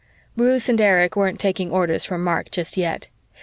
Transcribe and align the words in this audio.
Bruce 0.35 0.67
and 0.67 0.81
Erich 0.81 1.15
weren't 1.15 1.39
taking 1.39 1.69
orders 1.69 2.05
from 2.05 2.23
Mark 2.23 2.49
just 2.49 2.75
yet. 2.75 3.07